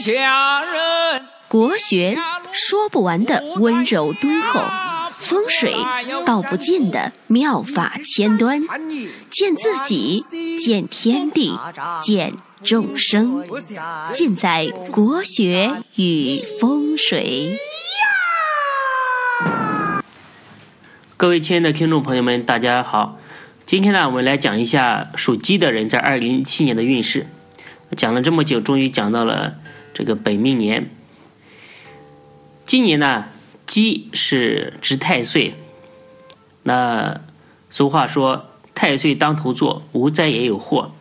[0.00, 1.22] 下人。
[1.46, 2.16] 国学
[2.52, 4.64] 说不完的温柔敦厚，
[5.10, 5.74] 风水
[6.24, 8.62] 道不尽的妙法千端，
[9.28, 10.24] 见自己，
[10.58, 11.58] 见天地，
[12.00, 12.32] 见
[12.62, 13.44] 众生，
[14.12, 17.58] 尽在国学与风水。
[21.16, 23.18] 各位亲爱的听众朋友们，大家好。
[23.66, 27.26] 今天呢，我们来讲一下属鸡的人在二零一七年的运势。
[27.96, 29.56] 讲了这么久，终于讲到了
[30.00, 30.88] 这个本命年。
[32.64, 33.26] 今年呢，
[33.66, 35.52] 鸡是值太岁。
[36.62, 37.20] 那
[37.68, 40.92] 俗话说“太岁当头坐，无灾也有祸”。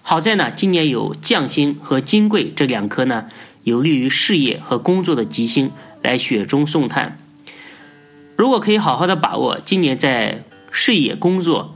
[0.00, 3.28] 好在呢，今年有将星和金贵这两颗呢，
[3.64, 5.70] 有利于事业和工作的吉星
[6.00, 7.18] 来雪中送炭。
[8.36, 11.74] 如果可以好好的把握，今年在事业工作。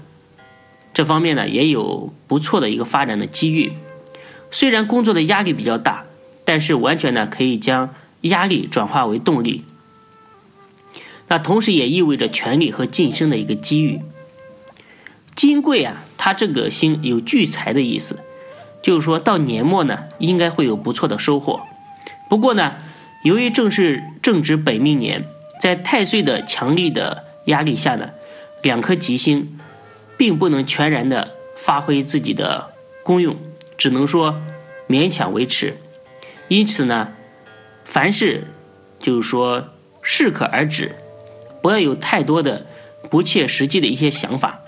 [0.95, 3.75] 这方面呢也有不错的一个发展的机遇，
[4.51, 6.07] 虽然工作的压力比较大，
[6.45, 9.65] 但是完全呢可以将压力转化为动力。
[11.29, 14.01] 那同时也意味着权力和晋升的一个机遇。
[15.35, 18.21] 金贵啊，它这个星有聚财的意思，
[18.83, 21.63] 就是说到年末呢应该会有不错的收获。
[22.29, 22.75] 不过呢，
[23.25, 25.25] 由于正是正值本命年，
[25.61, 28.11] 在太岁的强力的压力下呢，
[28.63, 29.59] 两颗吉星。
[30.17, 32.71] 并不能全然的发挥自己的
[33.03, 33.37] 功用，
[33.77, 34.41] 只能说
[34.89, 35.77] 勉强维持。
[36.49, 37.13] 因此呢，
[37.85, 38.45] 凡事
[38.99, 39.71] 就是说
[40.03, 40.95] 适可而止，
[41.63, 42.67] 不要有太多的
[43.11, 44.61] 不切实际的一些想法。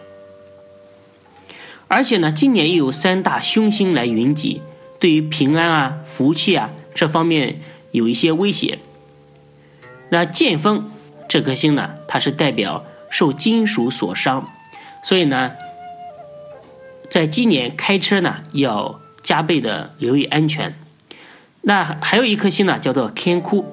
[1.89, 4.63] 而且呢，今年又有三大凶星来云集，
[4.99, 7.61] 对于平安啊、福气啊这方面
[7.93, 8.79] 有一些威胁。
[10.09, 10.91] 那剑锋
[11.29, 14.51] 这颗星呢，它是代表受金属所伤。
[15.05, 15.53] 所以呢，
[17.11, 20.75] 在今年开车呢要加倍的留意安全。
[21.67, 23.67] 那还有一颗星呢，叫做天哭。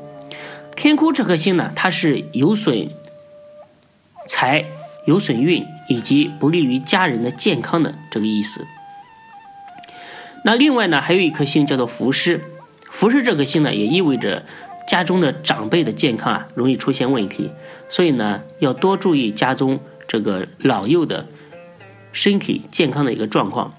[0.76, 2.90] 天哭这颗星呢，它是有损
[4.28, 4.66] 财、
[5.06, 8.66] 有损运以及不利于家人的健康的这个意思。
[10.44, 12.42] 那另外呢，还有一颗星叫做福师。
[12.90, 14.44] 福师这颗星呢，也意味着
[14.88, 17.52] 家中的长辈的健康啊容易出现问题，
[17.88, 19.80] 所以呢要多注意家中。
[20.06, 21.26] 这个老幼的
[22.12, 23.74] 身体健康的一个状况，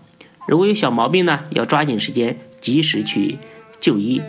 [0.49, 3.39] 如果有小毛病呢，要抓紧时间及时去
[3.84, 4.22] 就医。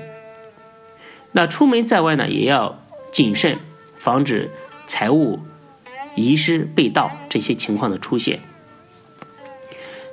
[1.32, 3.58] 那出门在外呢，也要谨慎，
[3.96, 4.52] 防止
[4.86, 5.40] 财物
[6.14, 8.42] 遗失被盗这些情况的出现。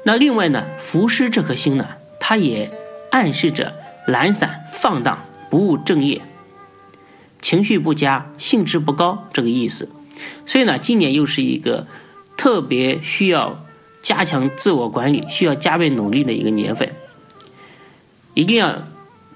[0.04, 1.88] 那另外呢，浮尸这颗星呢，
[2.20, 2.70] 它也
[3.10, 3.74] 暗示着
[4.06, 5.18] 懒散放荡、
[5.50, 6.22] 不务正业、
[7.40, 9.90] 情绪不佳、兴致不高这个意思。
[10.46, 11.88] 所以呢，今年又是一个
[12.36, 13.64] 特别需要
[14.02, 16.94] 加强自我管理、需要加倍努力的一个年份。
[18.34, 18.86] 一定要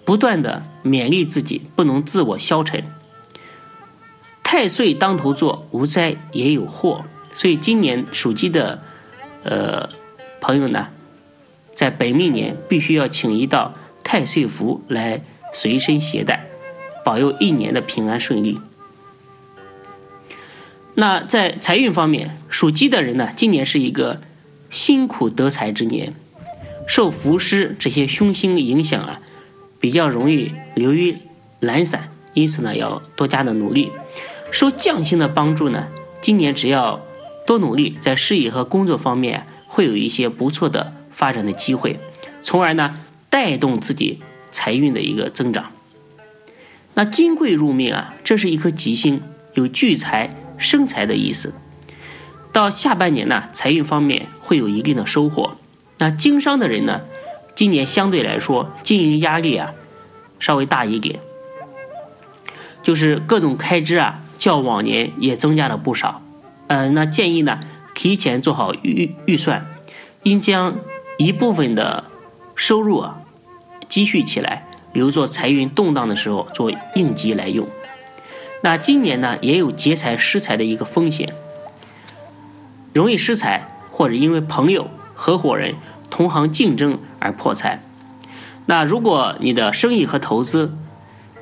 [0.06, 2.82] 不断的勉励自己，不能自我消沉。
[4.42, 7.04] 太岁当头坐，无灾也有祸。
[7.34, 8.80] 所以今年属鸡的
[9.42, 9.90] 呃
[10.40, 10.88] 朋友呢，
[11.74, 13.74] 在本命年必须要请一道
[14.04, 15.20] 太岁符来
[15.52, 16.46] 随身携带，
[17.04, 18.60] 保佑一年的平安顺利。
[20.94, 24.22] 那在财运方面，属鸡的人呢，今年是一个
[24.70, 26.14] 辛苦得财之年，
[26.86, 29.20] 受伏尸这些凶星影响啊，
[29.86, 31.16] 比较容易流于
[31.60, 33.92] 懒散，因此呢，要多加的努力。
[34.50, 35.86] 受将星的帮助呢，
[36.20, 37.04] 今年只要
[37.46, 42.00] 多努力，在事业和工作方面会有一些不错的发展的机会，
[42.42, 42.96] 从而呢，
[43.30, 44.18] 带动自己
[44.50, 45.70] 财运的一个增长。
[46.94, 49.22] 那金贵入命啊，这是一颗吉星，
[49.54, 50.28] 有聚财。
[50.58, 51.54] 生财的意思，
[52.50, 55.56] 到下半年呢，财运方面会有一定的收获。
[55.98, 57.02] 那经商的人呢，
[57.56, 59.72] 今年相对来说经营压力啊
[60.38, 61.18] 稍微大一点，
[62.82, 66.22] 就是各种开支啊较往年也增加了不少。
[66.66, 67.58] 呃，那建议呢
[67.94, 69.66] 提前做好预预算，
[70.24, 70.76] 应将
[71.16, 72.04] 一部分的
[72.54, 73.22] 收入啊
[73.88, 77.66] 积蓄起来，留作财运动荡的时候做应急来用。
[78.62, 81.32] 那今年呢，也有劫财失财的一个风险，
[82.92, 85.76] 容易失财，或者因为朋友、合伙人、
[86.10, 87.82] 同行竞争而破财。
[88.66, 90.76] 那如果你的生意和投资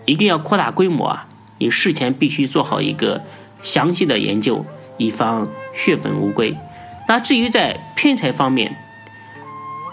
[0.05, 1.27] 一定要扩大规模啊，
[1.59, 3.23] 你事前必须做好一个
[3.63, 4.67] 详细的研究，
[4.99, 6.57] 以防血本无归。
[7.09, 8.77] 那至于在偏财方面，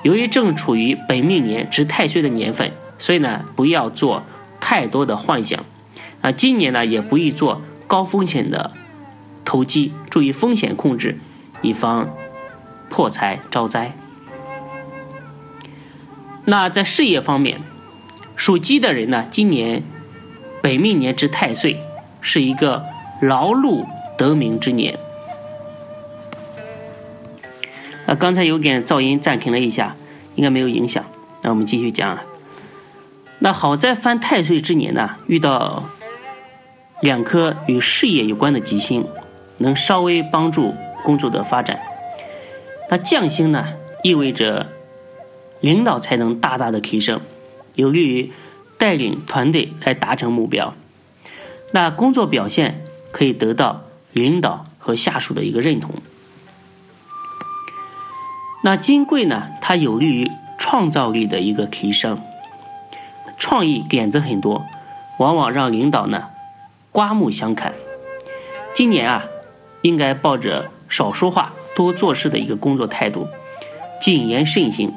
[0.03, 4.23] 由于正处于本命年值太岁的年份，所以呢，不要做
[4.59, 5.63] 太多的幻想。
[6.21, 8.71] 啊，今年呢也不宜做高风险的
[9.45, 11.17] 投机，注意风险控制，
[11.61, 12.09] 以防
[12.89, 13.93] 破财招灾。
[16.51, 17.61] 那在事业方面，
[18.35, 19.83] 属鸡的人呢，今年
[20.61, 21.77] 本命年之太岁，
[22.19, 22.83] 是一个
[23.21, 23.85] 劳碌
[24.17, 24.99] 得名之年。
[28.05, 29.95] 那刚才有点噪音，暂停了一下，
[30.35, 31.01] 应该没有影响。
[31.41, 32.21] 那我们继续讲啊。
[33.39, 35.85] 那好在犯太岁之年呢，遇到
[36.99, 39.07] 两颗与事业有关的吉星，
[39.59, 41.79] 能稍微帮助工作的发展。
[42.89, 43.65] 那将星呢，
[44.03, 44.67] 意味着
[45.61, 47.21] 领导才能大大的提升，
[47.75, 48.31] 有利于
[48.77, 50.73] 带领团队来达成目标。
[51.71, 55.91] 那工作表现可以得到领导和下属的一个认同。
[58.63, 59.49] 那金贵呢？
[59.61, 60.29] 它有利于
[60.59, 62.21] 创造力的一个提升，
[63.37, 64.65] 创意点子很多，
[65.17, 66.25] 往往让领导呢
[66.91, 67.73] 刮目相看。
[68.75, 69.25] 今年啊，
[69.81, 73.27] 应该抱着少说话、多做事的一个工作态度，
[73.99, 74.93] 谨言慎行，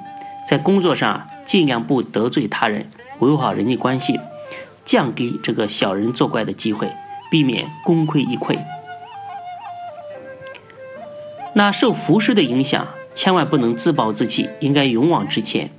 [0.48, 2.88] 在工作上尽量不得罪他人，
[3.20, 4.20] 维护好人际关系，
[4.84, 6.90] 降低这个小人作怪的机会，
[7.30, 8.58] 避免功亏一篑。
[11.54, 12.86] 那受服饰的影响。
[13.16, 15.70] 千万不能自暴自弃，应该勇往直前，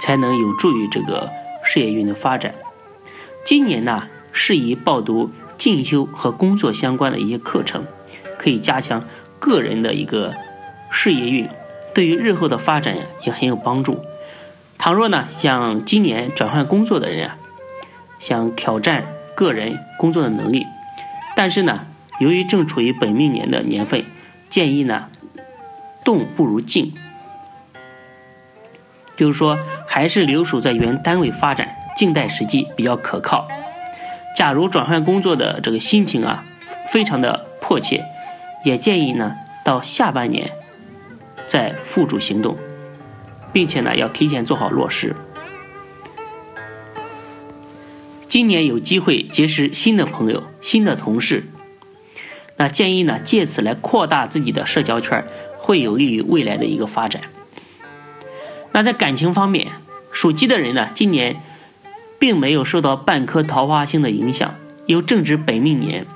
[0.00, 1.28] 才能有助于这个
[1.64, 2.54] 事业运的发展。
[3.44, 7.84] 今年呢，适宜报读进修和工作相关的一些课程，
[8.38, 9.02] 可以加强
[9.40, 10.32] 个人的一个
[10.92, 11.48] 事业运，
[11.94, 14.00] 对于日后的发展呀也很有帮助。
[14.78, 17.36] 倘若呢，像今年转换工作的人啊，
[18.18, 20.66] 想挑战个人工作的能力，
[21.36, 21.86] 但是呢，
[22.18, 24.04] 由于正处于本命年的年份，
[24.48, 25.08] 建议呢。
[26.04, 26.92] 动不如静，
[29.14, 29.56] 就是说，
[29.86, 33.46] 还是留守在原单位发展，静待时机比较可靠。
[34.36, 36.42] 假如转换工作的这个心情啊，
[36.88, 38.04] 非常的迫切，
[38.64, 40.50] 也建议呢，到下半年
[41.52, 42.56] 再付诸行动，
[43.52, 45.14] 并且呢，要提前做好落实。
[48.26, 51.44] 今年有机会结识新的朋友、新的同事，
[52.56, 55.26] 那建议呢，借此来扩大自己的社交圈。
[55.58, 57.22] 会有利于未来的一个发展。
[58.72, 59.72] 那在感情方面，
[60.10, 61.42] 属鸡的人呢，今年
[62.18, 64.54] 并没有受到半颗桃花星的影响，
[64.86, 66.06] 又正值本命年，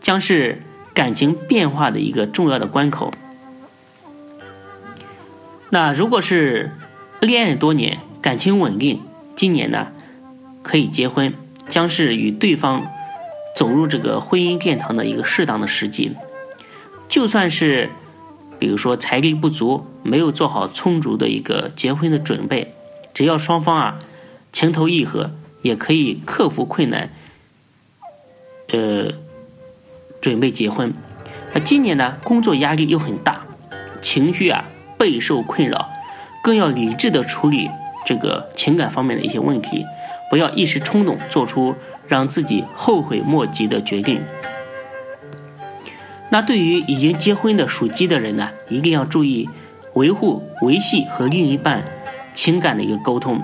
[0.00, 0.62] 将是
[0.94, 3.12] 感情变化的一个重要的关口。
[5.74, 6.70] 那如果是
[7.20, 9.00] 恋爱多年、感情稳定，
[9.34, 9.88] 今年呢
[10.62, 11.34] 可以结婚，
[11.68, 12.86] 将是与对方
[13.56, 16.12] 走入这个婚姻殿堂的一个适当的时机。
[17.08, 17.90] 就算是。
[18.56, 22.72] 比如说财力不足，没有做好充足的一个结婚的准备，
[23.12, 23.98] 只要双方啊
[24.52, 27.10] 情投意合，也可以克服困难，
[28.68, 29.12] 呃，
[30.22, 30.94] 准备结婚。
[31.52, 33.44] 那今年呢，工作压力又很大，
[34.00, 34.64] 情绪啊
[35.04, 35.90] 备受困扰，
[36.42, 37.68] 更要理智的处理
[38.06, 39.84] 这个情感方面的一些问题，
[40.30, 41.74] 不要一时冲动做出
[42.08, 44.22] 让自己后悔莫及的决定。
[46.30, 49.46] 那对于已经结婚的属鸡的人呢，一定要注意
[49.92, 51.84] 维护维系和另一半
[52.32, 53.42] 情感的一个沟通。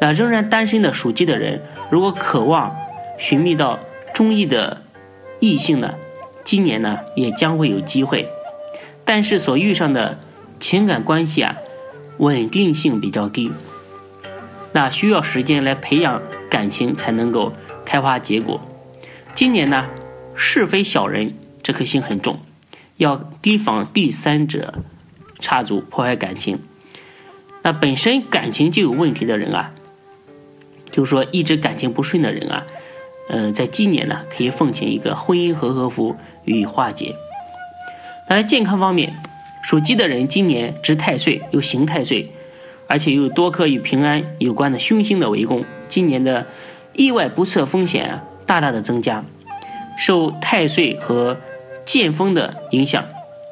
[0.00, 1.60] 那仍然单身的属鸡的人，
[1.90, 2.76] 如果渴望
[3.18, 3.80] 寻觅到
[4.12, 4.82] 中意的
[5.40, 5.94] 异性呢，
[6.44, 8.28] 今年呢也将会有机会，
[9.04, 10.16] 但是所遇上的
[10.66, 11.58] 情感关系啊，
[12.16, 13.52] 稳定性比较低，
[14.72, 17.52] 那需要时间来培养感情才能够
[17.84, 18.58] 开花结果。
[19.34, 19.90] 今年呢，
[20.34, 21.34] 是非小人。
[21.62, 22.38] 这颗心很重，
[22.96, 24.82] 要提防第三者
[25.38, 26.58] 插足破坏感情。
[27.60, 29.74] 那本身感情就有问题的人啊，
[30.90, 32.64] 就说一直感情不顺的人啊，
[33.28, 36.16] 呃，在今年呢，可以奉请一个婚姻和合符
[36.46, 37.14] 予以化解。
[38.30, 39.14] 那在健康方面，
[39.64, 42.28] 属鸡的人今年值太岁又刑太岁，
[42.86, 46.46] 而且又多颗与平安有关的凶星的围攻，今年的
[46.92, 49.24] 意外不测风险啊，大大的增加，
[49.96, 51.38] 受太岁和
[51.86, 53.06] 剑锋的影响，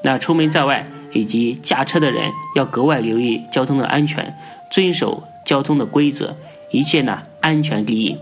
[0.05, 4.37] 那出门在外以及驾车的人要格外留意交通的安全，
[4.71, 6.37] 遵守交通的规则，
[6.71, 8.19] 一切呢安全第一。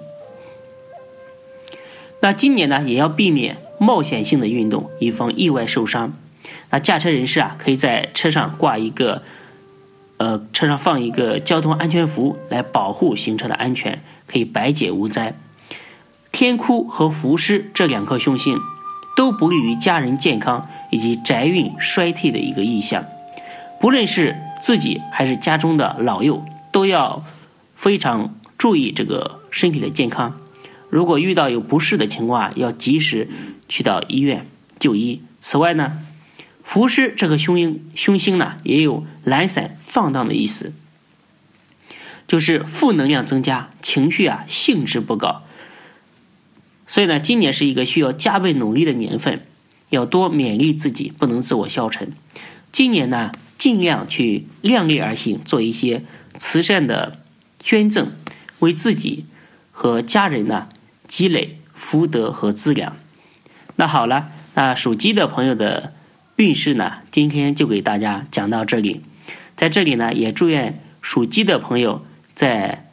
[2.20, 6.14] 那今年呢也要避免冒险性的运动，以防意外受伤。
[6.70, 9.22] 那驾车人士啊，可以在车上挂一个，
[10.16, 15.34] 呃，车上放一个交通安全符来保护行车的安全，可以百解无灾。
[16.32, 18.58] 天哭和伏尸这两颗凶星。
[19.16, 23.04] 都不利于家人健康以及宅运衰退的一个意向，
[23.78, 27.22] 不论是自己还是家中的老幼，都要
[27.76, 30.40] 非常注意这个身体的健康。
[30.88, 33.28] 如果遇到有不适的情况，要及时
[33.68, 34.46] 去到医院
[34.78, 35.20] 就医。
[35.42, 35.98] 此外呢，
[36.70, 40.72] 伏尸这个凶星凶星呢，也有懒散放荡的意思，
[42.28, 45.42] 就是负能量增加，情绪啊兴致不高。
[46.86, 49.44] 所以呢，今年是一个需要加倍努力的年份，
[49.88, 52.12] 要多勉励自己，不能自我消沉。
[52.70, 56.04] 今年呢，尽量去量力而行，做一些
[56.38, 57.18] 慈善的
[57.60, 58.12] 捐赠，
[58.60, 59.24] 为自己
[59.72, 60.68] 和家人呢
[61.08, 62.96] 积累福德和资粮。
[63.74, 65.94] 那好了，那属鸡的朋友的
[66.40, 69.02] 运势呢，今天就给大家讲到这里。
[69.58, 72.02] 在这里呢，也祝愿属鸡的朋友
[72.34, 72.88] 在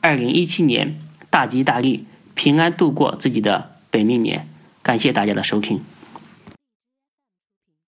[0.00, 0.98] 二零一七年
[1.30, 4.48] 大吉大利，平安度过自己的本命年。
[4.82, 5.80] 感谢大家的收听。